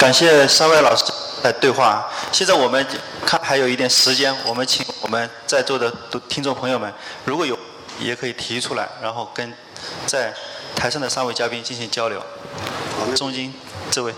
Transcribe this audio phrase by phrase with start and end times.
[0.00, 1.04] 感谢三位老师
[1.42, 2.08] 的对话。
[2.32, 2.84] 现在我们
[3.26, 5.92] 看还有一点时间，我们请我们在座的
[6.26, 6.90] 听众朋友们，
[7.26, 7.54] 如果有
[7.98, 9.52] 也可以提出来，然后跟
[10.06, 10.32] 在
[10.74, 12.18] 台上的三位嘉宾进行交流。
[13.14, 13.52] 中间
[13.90, 14.14] 这位。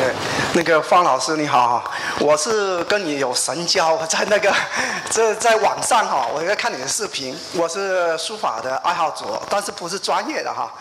[0.00, 0.14] 呃，
[0.54, 1.90] 那个方老师你好，
[2.20, 4.54] 我是跟你有神交，在那个
[5.10, 10.72] 这在网上哈，我在看你的视频，我是书法的爱好者，但是不是专业的哈。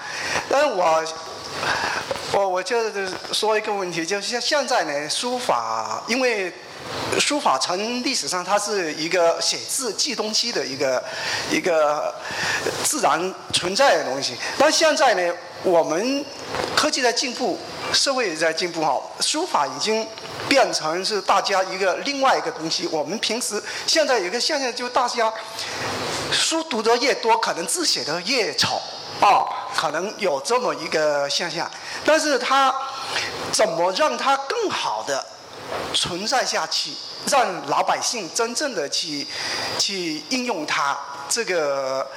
[0.47, 1.03] 但是我
[2.33, 2.75] 我我就
[3.31, 6.51] 说一个问题，就是像现在呢，书法因为
[7.19, 11.03] 书法从历史上它是一个写字记东西的一个
[11.51, 12.13] 一个
[12.83, 16.23] 自然存在的东西，但现在呢，我们
[16.75, 17.57] 科技在进步。
[17.93, 20.05] 社会也在进步哈，书法已经
[20.49, 22.85] 变成是大家一个另外一个东西。
[22.91, 25.33] 我们平时现在有个现象，就大家
[26.29, 28.81] 书读得越多，可能字写得越丑
[29.19, 29.45] 啊，
[29.75, 31.69] 可能有这么一个现象。
[32.05, 32.73] 但是它
[33.51, 35.25] 怎么让它更好的
[35.93, 36.91] 存在下去，
[37.27, 39.27] 让老百姓真正的去
[39.77, 40.97] 去应用它？
[41.29, 42.07] 这个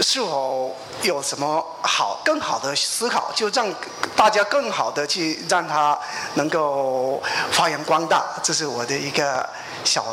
[0.00, 3.66] 是否有什么好更好的思考，就让
[4.14, 5.98] 大家更好的去让它
[6.34, 7.20] 能够
[7.50, 8.22] 发扬光大？
[8.44, 9.44] 这是我的一个
[9.82, 10.04] 小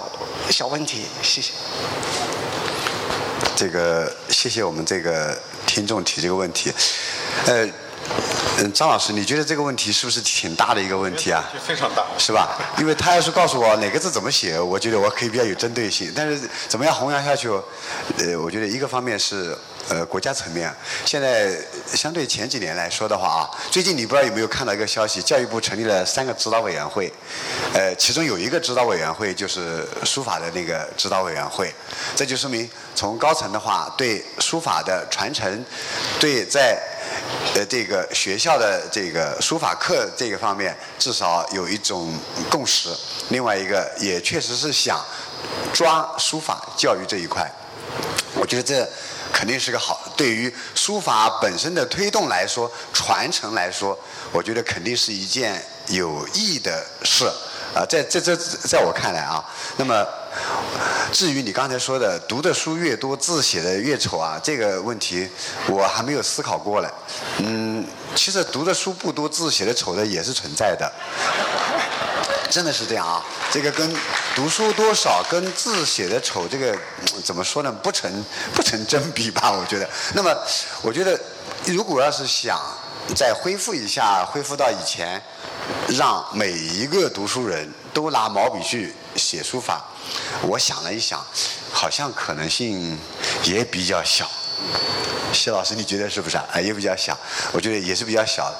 [0.49, 1.53] 小问题，谢谢。
[3.55, 6.71] 这个谢谢我们这个听众提这个问题，
[7.45, 7.69] 呃。
[8.63, 11.43] 嗯，张老师，你觉得这个问题是不是挺大的一个问题啊？
[11.65, 12.59] 非常大，是吧？
[12.77, 16.13] 因为他要是告诉我哪个字怎么写，我觉得我可以比较有针对性。
[16.15, 17.49] 但是怎么样弘扬下去？
[18.19, 19.57] 呃，我觉得一个方面是
[19.89, 20.71] 呃国家层面，
[21.03, 27.11] 现在相对前几年来说的话啊，最近你不知道有没有看到一个消息，教育部成立了三个指导委员会，
[27.73, 31.73] 呃，其中有一个指导委员会就是书法的那个指导委员会，
[32.15, 35.65] 这就说明从高层的话对书法的传承，
[36.19, 36.79] 对在。
[37.55, 42.17] 呃，这个学校的这个书法课这个方面，至少有一种
[42.49, 42.89] 共识。
[43.29, 45.03] 另外一个，也确实是想
[45.73, 47.49] 抓书法教育这一块。
[48.35, 48.87] 我觉得这
[49.33, 53.97] 肯定是个好，对于书法本身的推动来说，传承来说，
[54.31, 57.29] 我觉得肯定是一件有益的事。
[57.73, 59.43] 啊，在在这在我看来啊，
[59.77, 60.05] 那么
[61.11, 65.29] 至于你刚才说的读的书越多，字写的越丑啊，这个问题
[65.67, 66.87] 我还没有思考过嘞。
[67.39, 70.91] 嗯，其实读的书不多，字写的丑的也是存在的，
[72.49, 73.23] 真的是这样啊。
[73.51, 73.93] 这个跟
[74.33, 76.77] 读书多少跟字写的丑这个
[77.23, 77.71] 怎么说呢？
[77.83, 78.09] 不成
[78.53, 79.51] 不成正比吧？
[79.51, 79.89] 我觉得。
[80.13, 80.33] 那么，
[80.81, 81.19] 我觉得
[81.65, 82.57] 如果要是想
[83.13, 85.21] 再恢复一下，恢复到以前。
[85.91, 89.83] 让每一个读书人都拿毛笔去写书法，
[90.43, 91.19] 我想了一想，
[91.71, 92.97] 好像可能性
[93.43, 94.29] 也比较小。
[95.33, 96.45] 谢老师，你觉得是不是啊？
[96.61, 97.17] 也比较小，
[97.51, 98.53] 我觉得也是比较小。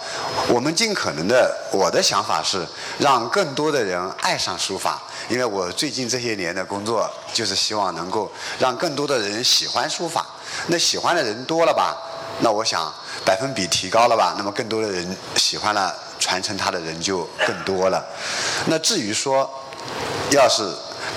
[0.50, 2.66] 我们尽可能的，我的想法是
[3.00, 10.25] 让更多的人爱上书法，因为我最近这些年的工作就是希望能够让更多的人喜欢书法。
[10.68, 11.96] 那喜欢的人多了吧？
[12.40, 12.94] 那我想
[13.24, 14.36] 百分比提高了吧？
[14.38, 15.96] 那么更多的人喜欢了。
[16.22, 18.02] 传承它的人就更多了。
[18.68, 19.50] 那至于说，
[20.30, 20.64] 要是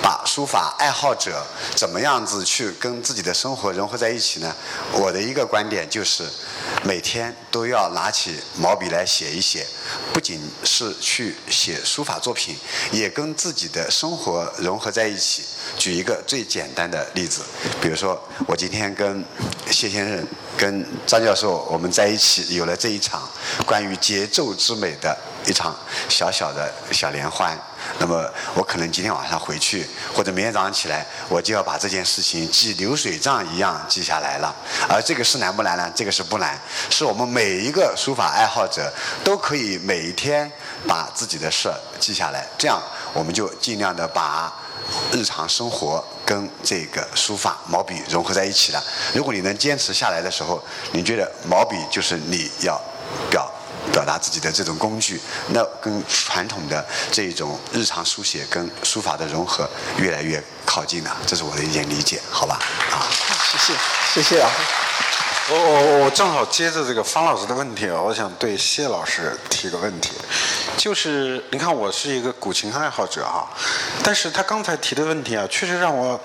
[0.05, 1.43] 把书法爱好者
[1.75, 4.55] 怎么样子去跟自己的生活融合在一起呢？
[4.91, 6.23] 我的一个观点就是，
[6.83, 9.65] 每天都要拿起毛笔来写一写，
[10.13, 12.55] 不仅是去写书法作品，
[12.91, 15.41] 也跟自己的生活融合在一起。
[15.75, 17.41] 举一个最简单的例子，
[17.81, 19.25] 比如说我今天跟
[19.71, 23.27] 谢先生、跟张教授我们在一起有了这一场
[23.65, 25.17] 关于节奏之美的
[25.47, 25.75] 一场
[26.07, 27.59] 小小的小联欢。
[27.99, 34.53] 那么我可能今天晚上回去，或者明天早上起来，我就要把这件事情记流水账一样记下来了。
[34.89, 35.91] 而这个是难不难呢？
[35.95, 36.59] 这个是不难，
[36.89, 38.91] 是我们每一个书法爱好者
[39.23, 40.51] 都可以每一天
[40.87, 42.81] 把自己的事记下来，这样
[43.13, 44.53] 我们就尽量的把。
[45.11, 48.83] 日常生活跟这个书法毛笔融合在一起了。
[49.15, 52.79] 如果你能坚持下来的时候，你觉得毛笔就是你要
[53.95, 61.15] 表达自己的这种工具，那跟传统的这种日常书写跟书法的融合越来越靠近了。
[61.25, 62.59] 这是我的一点理解，好吧？
[62.91, 63.07] 啊，
[63.49, 63.73] 谢谢，
[64.13, 64.51] 谢谢啊。
[65.47, 70.13] 我我我正好接着这个方老师的问题，我想对谢老师提个问题，
[70.75, 73.47] 就是你看我是一个古琴爱好者哈，
[74.03, 76.19] 但是他刚才提的问题啊，确实让我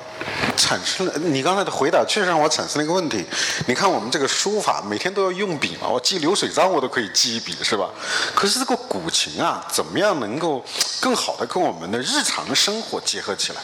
[0.56, 3.22] 产生了你刚才的回答，确实让我产生了一个问题。
[3.67, 7.90] 你看我们这个书法每天都要用笔嘛，我记流水账我都可以记一笔是吧？
[8.34, 10.64] 可是这个古琴啊，怎么样能够
[10.99, 13.61] 更好的跟我们的日常生活结合起来？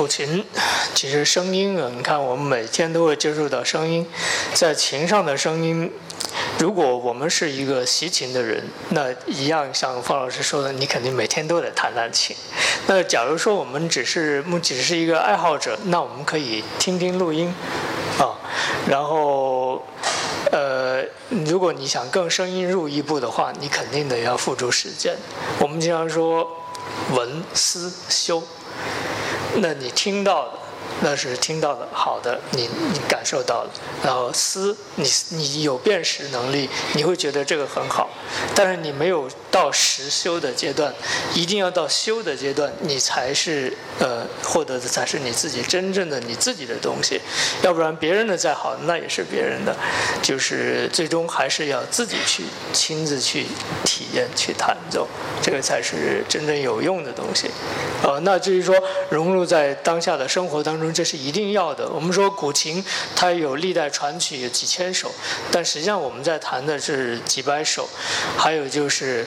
[0.00, 0.42] 古琴
[0.94, 4.06] 其实声音啊，你看我们每天都会接触到声音，
[4.54, 5.92] 在琴上的声音，
[6.58, 12.34] 如果我们是一个习琴的人，那一样像方老师说的，你肯定每天都得弹弹琴。
[12.86, 17.54] 那假如说我们只是目只是一个爱好者，那我们可以听听录音，
[18.18, 18.40] 啊，
[18.88, 19.84] 然后，
[20.50, 21.04] 呃，
[21.44, 25.18] 如果你想更深入一步的话，你肯定得要付诸实践。
[25.58, 26.50] 我们经常说
[27.10, 28.42] 闻思修，
[29.56, 30.59] 那你听到的。
[31.02, 33.70] 那是听到的好的，你你感受到了，
[34.04, 38.10] 然后思你你有辨识能力，你会觉得这个很好，
[38.54, 40.92] 但是你没有到实修的阶段，
[41.34, 47.18] 一定要到修的阶段，你才是呃获得的才是你自己真正的你自己的东西，
[47.62, 49.74] 要不然别人的再好那也是别人的，
[50.20, 52.44] 就是最终还是要自己去
[52.74, 53.46] 亲自去
[53.84, 55.08] 体验去弹奏，
[55.40, 57.50] 这个才是真正有用的东西，
[58.02, 58.76] 呃，那至于说
[59.08, 60.89] 融入在当下的生活当中。
[60.92, 61.88] 这是一定要的。
[61.88, 62.84] 我们说古琴，
[63.14, 65.10] 它有历代传曲有几千首，
[65.50, 67.88] 但实际上我们在弹的是几百首。
[68.36, 69.26] 还有就是，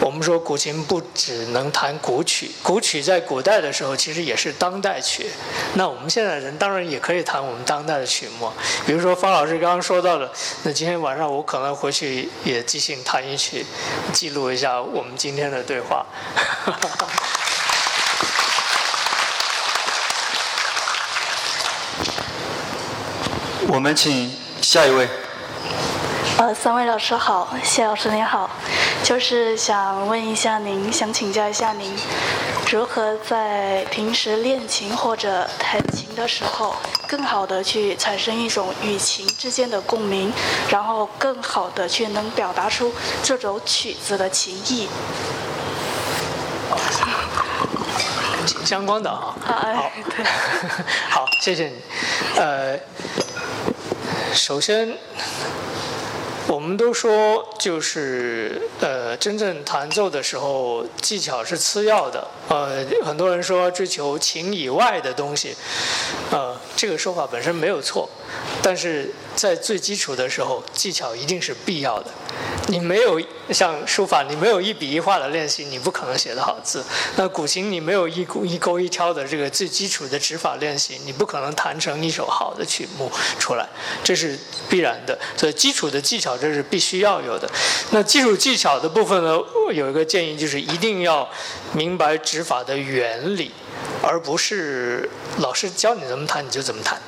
[0.00, 5.26] 我们说古琴不只能弹古曲，古曲在古代的时候其实也是当代曲。
[5.74, 8.50] 那我们现在人当然也可以弹我们当代的曲目，
[8.86, 10.30] 比如说方老师刚刚说到的，
[10.62, 13.64] 那今天晚上我可能回去也即兴弹一曲，
[14.12, 16.06] 记录一下我们今天的对话。
[16.34, 17.08] 哈哈哈
[23.68, 24.30] 我们请
[24.60, 25.08] 下一位。
[26.36, 28.50] 呃，三位老师好，谢老师您好，
[29.02, 31.96] 就是想问一下您，想请教一下您，
[32.70, 36.74] 如何在平时练琴或者弹琴的时候，
[37.06, 40.32] 更好的去产生一种与琴之间的共鸣，
[40.68, 44.88] 然后更好的去能表达出这首曲子的情意。
[48.64, 49.34] 相关的啊。
[49.44, 49.90] 好，
[51.10, 51.74] 好，谢谢你，
[52.36, 52.78] 呃。
[54.34, 54.98] 首先，
[56.48, 62.26] 我们都说，就是呃，真正弹奏的时候，技巧是次要的。
[62.48, 65.56] 呃，很多人说追求琴以外的东西，
[66.32, 66.53] 呃，
[66.84, 68.06] 这个说法本身没有错，
[68.62, 72.10] 但是在最基础的时候，技巧一定是必要的。
[72.68, 76.84] 你没有像书法，你没有一笔一画的练习，你不可能写得好字。
[77.16, 83.66] 那古琴，你没有一勾一勾一挑的这个最基础的指法练习，你不可能弹成一首好的曲目出来，
[84.02, 84.38] 这是
[84.68, 85.18] 必然的。
[85.38, 87.50] 所以基础的技巧这是必须要有的。
[87.92, 89.38] 那基础技巧的部分呢，
[89.72, 91.26] 有一个建议就是一定要
[91.72, 93.50] 明白指法的原理，
[94.02, 97.00] 而不是老师教你怎么弹你就怎么弹。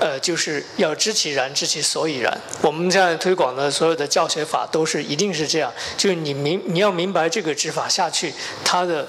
[0.00, 2.36] 呃，就是要知其然，知其所以然。
[2.60, 8.34] 我们现在推广的所有的教学法都是一定是这样，就是你明你要明白这个指法下去
[8.64, 9.06] 它的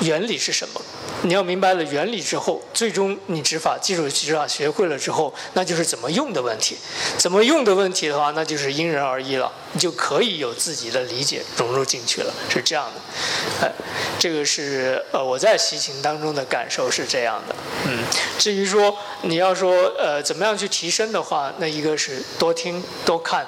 [0.00, 0.80] 原理是什么。
[1.22, 6.76] 你要明白了原理之后，最终你指法、基础指法学会了之后，那就是怎么用的问题。
[7.16, 9.50] 怎么用的问题的话，那就是因人而异了。
[9.72, 13.66] 你就可以有自己的理解融入进去了，是这样的。
[13.66, 13.72] 哎，
[14.18, 17.54] 这个是呃我在习琴当中的感受是这样的。
[17.86, 18.04] 嗯，
[18.38, 23.46] 至于说你要说呃怎么样去提升的话，那一个是多听多看，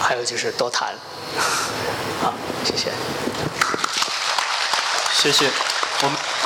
[0.00, 0.94] 还有就是多弹。
[2.22, 2.32] 好，
[2.64, 2.90] 谢谢。
[5.12, 5.50] 谢谢，
[6.02, 6.37] 我们。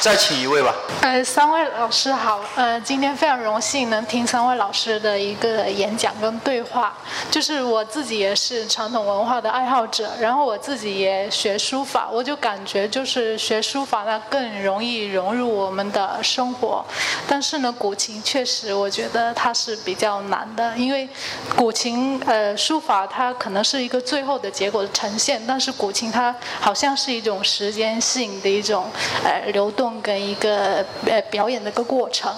[0.00, 0.72] 再请一位吧。
[1.02, 2.40] 呃，三位老师好。
[2.54, 6.96] 呃，今天非常荣幸能听三位老师的一个演讲跟对话。
[7.30, 16.84] 就是我自己也是传统文化的爱好者，然后我自己也学书法，我就感觉就是学书法呢更容易融入我们的生活。
[17.26, 21.08] 但是呢，古琴确实我觉得它是比较难的，因为
[21.56, 28.86] 古琴呃书法它可能是一个最后的结果的呈现，但是古琴它好像是一种时间性的一种
[29.24, 29.85] 呃流动。
[30.02, 32.32] 跟一个呃表演的一个过程，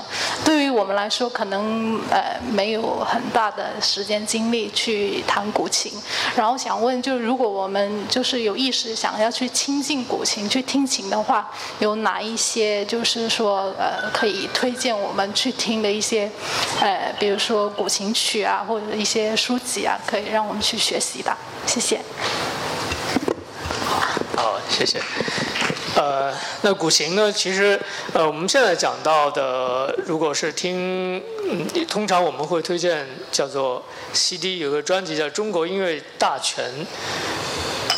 [0.44, 5.92] 对于我们来说，可能呃没有很大的时间精力去弹古琴。
[6.36, 16.30] 然后想问，就如果我们就是有意识想要去亲近古琴、去听琴的话，有哪一些就是说呃可以推荐我们去听的一些
[16.80, 21.36] 呃，比如说古琴曲啊，或者一些书籍啊，可以让我们去学习的？
[21.66, 22.00] 谢谢。
[24.36, 25.00] 好，谢谢。
[25.98, 27.30] 呃， 那古琴呢？
[27.32, 27.78] 其实，
[28.12, 31.20] 呃，我们现在讲到的，如果是听，
[31.88, 36.64] 通常我们会推荐叫做 CD，有个专辑叫《中国音乐大全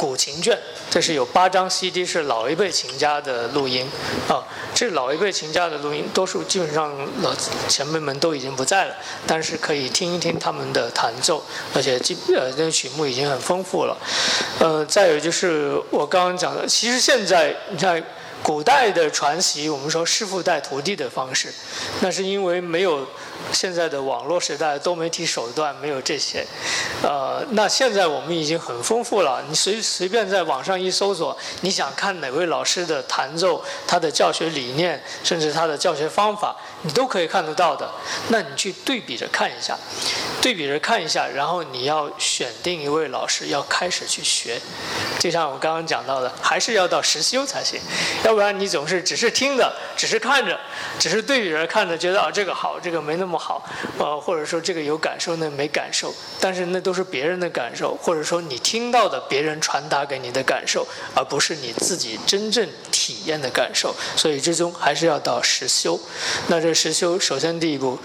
[0.00, 0.57] 古琴卷》。
[0.88, 3.87] 这是有八张 CD，是老一辈琴家的录音，
[4.26, 4.42] 啊，
[4.75, 6.90] 这老一辈琴家的录音，多数基本上
[7.21, 7.35] 老
[7.69, 8.95] 前辈们都已经不在了，
[9.26, 13.95] 但是可以听一听他们的弹奏，而且基呃那个曲目已经很丰富了，
[14.59, 18.02] 呃，再有就是我刚刚讲的，其实现在你看
[18.42, 21.52] 古代的传习，我们说师傅带徒弟的方式，
[22.00, 23.07] 那是因为没有
[23.52, 26.47] 现在的网络时代、多媒体手段，没有这些。
[27.02, 37.90] 呃，那现在我们已经很丰富了，你随随便在网上一搜索，你想看哪位老师的弹奏，他的教学理念，甚至他的教学方法，你都可以看得到的。
[38.28, 39.76] 那你去对比着看一下，
[40.40, 44.61] 对比着看一下，然后你要选定一位老师，要开始去学。
[45.18, 47.80] 就像我刚刚讲到的，还是要到实修才行。
[48.25, 50.59] 要不然你总是只是听的，只是看着，
[50.99, 53.64] 只是对比着看着，觉得啊这个好，这个没那么么好，
[53.99, 56.12] 呃或者说这个有感受，那没感受。
[56.40, 63.94] 但是那都是别人的感受，或者说你听到的别人传达给你的感受，而不是你自己真正体验的感受。
[64.16, 65.99] 所以最终还是要到实修。
[66.49, 67.99] 那这实修首先第一步，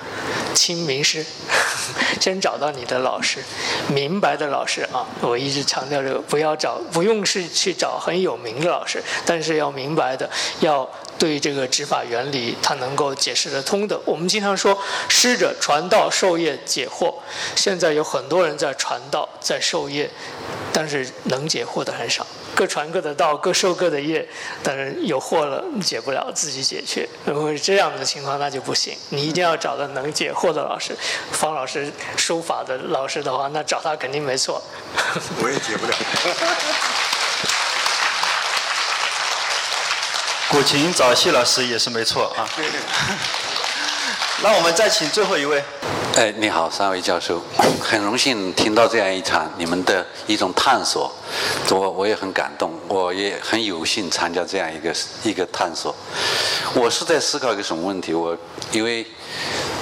[0.53, 1.25] 听名师，
[2.21, 3.39] 先找到你的老师，
[3.87, 5.07] 明白的老师啊。
[5.21, 10.29] 我一直强调这个，不要找，不用是去找很有名的老师，但是要明白的，
[10.59, 10.87] 要
[11.17, 13.99] 对这个执法原理他能够解释得通的。
[14.05, 17.13] 我们经常说师者，传道授业解惑。
[17.55, 20.09] 现在有很多人在传道，在授业，
[20.73, 22.25] 但是能解惑的很少。
[22.53, 24.25] 各传各的道，各授各的业，
[24.63, 27.05] 但是有惑了解不了，自己解决。
[27.25, 28.95] 如果是这样的情况，那就不行。
[29.09, 30.95] 你一定要找到能解惑的老师。
[31.31, 34.61] 方老师书法的老师的话，那找他肯定没错。
[35.41, 35.93] 我也解不了。
[40.55, 42.47] 古琴找谢老师也是没错啊。
[44.41, 45.61] 那我们再请最后一位。
[46.15, 47.43] 哎，你好，三位教授，
[47.81, 51.11] 很荣幸听到这样一场你们的一种探索，
[51.69, 55.93] 我我也很感动，我也很有幸参加这样一个一个探索。
[56.73, 58.13] 我是在思考一个什么问题？
[58.13, 58.37] 我
[58.71, 59.05] 因为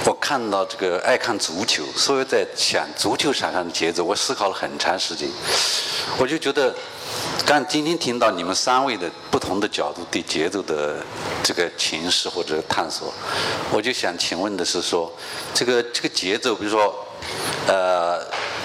[0.04, 5.28] 我看到这个爱看足球，所以在想足球场上的节奏，我思考了很长时间，
[6.18, 6.74] 我就觉得。
[7.46, 10.96] 但今天听到你们三位的不同的角度对节奏的
[11.42, 13.12] 这个诠释或者探索，
[13.70, 15.12] 我就想请问的是说，
[15.52, 16.94] 这个这个节奏，比如说，
[17.66, 18.18] 呃，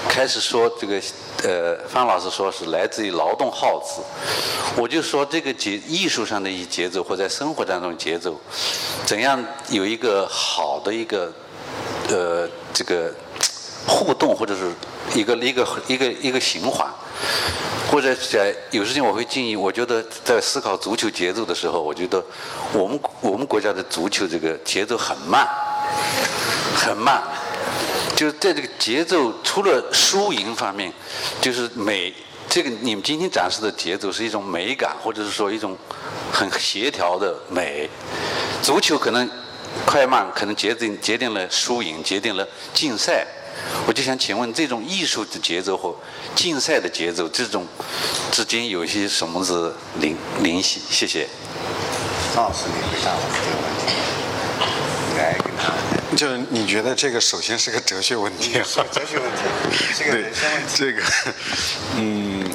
[0.07, 1.01] 开始说这个，
[1.43, 4.01] 呃，方老师说是来自于劳动号子，
[4.81, 8.39] 我就说这个节艺术上的一节奏或在生活当中节奏，
[9.05, 11.31] 怎样有一个好的一个，
[12.07, 13.13] 呃，这个
[13.85, 14.71] 互动或者是
[15.13, 16.87] 一个一个一个一个循环。
[17.89, 22.23] 或者在有时间我会建议，我觉得在思考足球节奏的时候，我觉得
[22.71, 25.47] 我们我们国家的足球这个节奏很慢，
[26.75, 27.23] 很慢，
[28.15, 30.93] 就是在这个节奏除了输赢方面，
[31.41, 32.13] 就是美
[32.47, 35.75] 这个你们今天展示的节奏是一种美感，或者是说一种
[36.31, 37.89] 很协调的美。
[38.61, 39.27] 足球可能
[39.85, 43.25] 快慢可能决定决定了输赢，决定了竞赛。
[43.87, 45.95] 我就想请问，这种艺术的节奏和
[46.35, 47.65] 竞赛的节奏，这种
[48.31, 50.79] 之间有一些什么是联联系？
[50.89, 51.27] 谢谢。
[52.35, 53.87] 张老师，你回答我这个问题，
[55.11, 55.73] 应该跟他。
[56.15, 58.53] 就是你觉得这个首先是个哲学问题，
[58.91, 59.43] 哲学问题，
[59.93, 60.75] 是个人生问题。
[60.75, 61.03] 这个，
[61.95, 62.51] 嗯，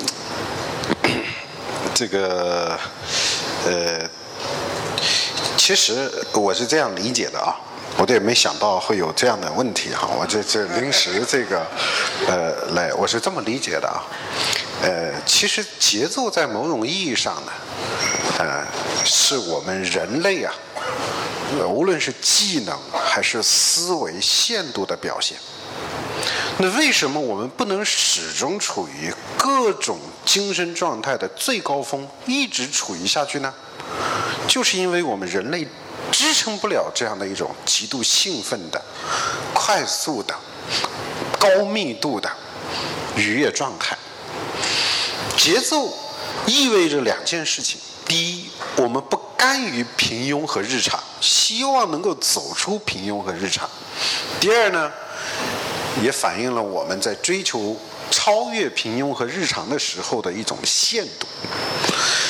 [1.95, 2.79] 这个，
[3.65, 4.09] 呃，
[5.57, 7.57] 其实我是这样理解的啊。
[7.97, 11.67] 我也没想到会有这样的问题哈，我这这临时这个，
[12.27, 14.03] 呃，来，我是这么理解的啊，
[14.83, 17.53] 呃，其实节奏在某种意义上呢，
[18.39, 18.67] 呃，
[19.05, 20.53] 是我们人类啊，
[21.67, 25.39] 无论是技能还是思维限度的表现。
[26.59, 33.55] 那为什么我们不能始终处于各种精神状态的最高峰，一直处于下去呢？
[34.47, 35.67] 就是因为我们人类。
[36.15, 38.81] 支撑不了这样的一种极度兴奋的、
[39.53, 40.33] 快速的、
[41.41, 42.31] 高密度的
[43.17, 43.99] 愉悦状态。
[45.37, 45.93] 节奏
[46.47, 53.69] 意味着两件事情：第一，我们不甘于平庸和日常，希望能够走出平庸和日常；
[54.39, 54.93] 第二呢，
[56.01, 57.77] 也反映了我们在追求
[58.13, 61.27] 超越平庸和日常的时候的一种限度。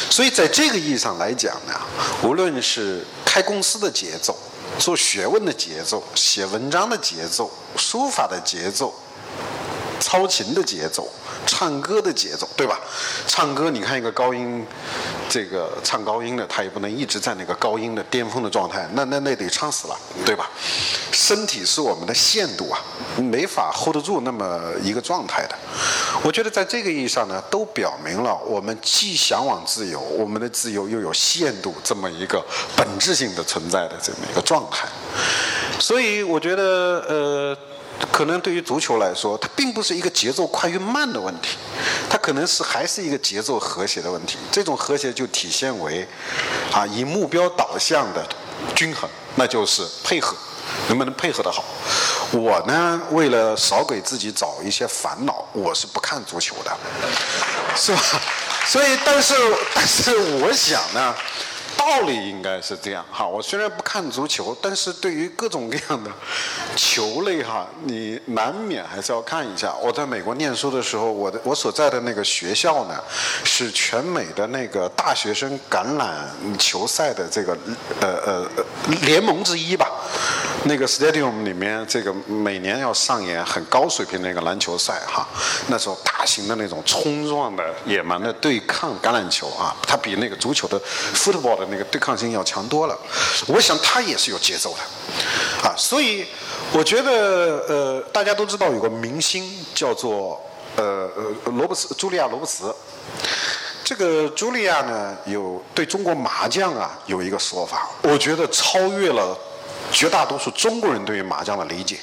[0.08, 1.78] 所以，在这个意义上来讲呢，
[2.22, 4.32] 无论是开公司的节奏、
[4.78, 8.94] 做学问的节奏、写文章的节奏、书法的节奏、
[9.98, 11.10] 操琴的节奏。
[11.44, 12.78] 唱歌的节奏，对吧？
[13.26, 14.64] 唱歌，你看一个高音，
[15.28, 20.50] 这个唱高音的，他也不能一直在那个高音的巅峰的状态，那那那得唱死了，对吧？
[21.10, 22.78] 身体是我们的限度啊，
[23.16, 25.56] 没法 hold 得住那么一个状态的。
[26.22, 32.44] 我觉得在这个意义上呢，都表明了我们既向往自由，我们的自由又有限度这么一个
[32.76, 34.86] 本质性的存在的这么一个状态。
[35.78, 37.56] 所以我觉得，呃。
[38.12, 41.56] 可能对于足球来说，它并不是一个节奏快与慢的问题，
[42.08, 44.38] 它可能是还是一个节奏和谐的问题。
[44.50, 46.06] 这种和谐就体现为，
[46.72, 48.26] 啊，以目标导向的
[48.74, 50.36] 均衡，那就是配合，
[50.88, 51.64] 能不能配合得好？
[52.32, 56.76] 我呢，为了少给自己找一些烦恼，我是不看足球的，
[57.76, 58.00] 是吧？
[58.66, 59.34] 所以，但是，
[59.74, 61.14] 但是我想呢。
[61.76, 63.26] 道理应该是这样哈。
[63.26, 66.10] 我虽然不看足球，但是对于各种各样的
[66.76, 69.74] 球类哈，你难免还是要看一下。
[69.82, 73.02] 我在美国念书的时候，我的我所在的那个学校呢，
[73.44, 76.08] 是全美的那个大学生橄榄
[76.58, 77.56] 球赛的这个
[78.00, 78.64] 呃呃
[79.02, 79.90] 联盟之一吧。
[80.66, 85.26] 那个 stadium 里面，这个每年要上演很高水平的一个篮球赛哈。
[85.68, 90.80] 那时候大型的那种冲撞的野蛮的对抗橄榄球啊，它比那个足球的
[91.14, 92.98] football 的那个对抗性要强多了。
[93.46, 96.26] 我想它也是有节奏的，啊，所以
[96.72, 97.10] 我觉得
[97.68, 100.40] 呃，大家都知道有个明星叫做
[100.76, 101.10] 呃
[101.44, 102.74] 罗伯斯，茱莉亚罗伯茨。
[103.84, 109.36] 这个茱莉亚呢，有对中国麻将啊有一个说法，我觉得超越了。
[109.94, 112.00] 绝大多数中国人对于麻将的理解，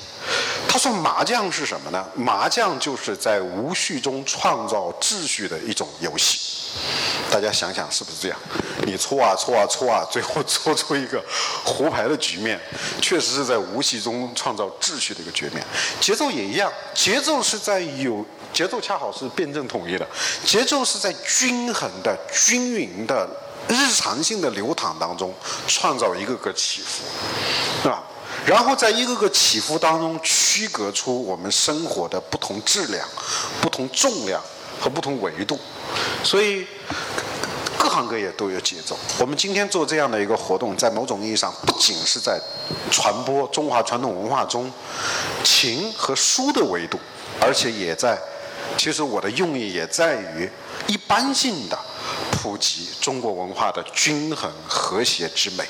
[0.65, 2.03] 他说麻将是什么呢？
[2.15, 6.39] 麻将就是在无序中创造秩序的一种游戏。
[7.29, 8.39] 大家想想是不是这样？
[8.85, 11.21] 你搓啊搓啊搓啊，最后搓出一个
[11.65, 12.57] 胡牌的局面，
[13.01, 15.61] 确实是在无序中创造秩序的一个局面。
[15.99, 20.07] 节奏也一样，节奏是在有节奏，恰好是辩证统一的，
[20.45, 23.29] 节奏是在均衡的、均匀的。
[23.67, 25.33] 日常性的流淌当中，
[25.67, 27.03] 创造一个个起伏，
[27.81, 28.03] 是吧？
[28.45, 33.07] 然后在一个个起伏当中，区隔出我们生活的不同质量、
[33.61, 34.41] 不同重量
[34.79, 35.59] 和不同维度。
[36.23, 36.65] 所以，
[37.77, 38.97] 各行各业都有节奏。
[39.19, 42.39] 我们今天做这样的一个活动，在某种意义上，不仅是在
[42.89, 44.71] 传播中华传统文化中
[45.43, 46.99] 情和书的维度，
[47.39, 48.17] 而且也在，
[48.75, 50.49] 其实我的用意也在于
[50.87, 51.77] 一般性的。
[52.41, 55.63] 普及中国文化的均衡和谐之美，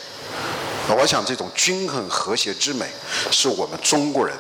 [0.88, 2.86] 我想这种均衡和谐之美，
[3.30, 4.34] 是我们中国人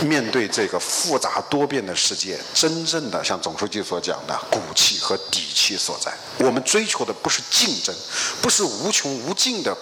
[0.00, 6.10] 面对这个复杂多变的世界，真正的像总书记所讲的骨气和底气所在。
[6.38, 7.94] 我们追求的不是竞争，
[8.40, 9.76] 不是无穷无尽的、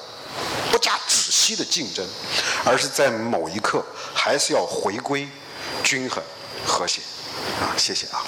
[0.72, 2.04] 不加止息的竞争，
[2.64, 3.80] 而是在某一刻
[4.12, 5.28] 还是要回归
[5.84, 6.20] 均衡
[6.66, 7.00] 和谐。
[7.60, 8.24] 啊，谢谢啊，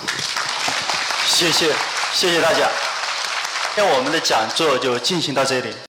[1.26, 1.74] 谢谢，
[2.14, 2.70] 谢谢大家。
[3.74, 5.72] 那我们的讲座就进行到这里。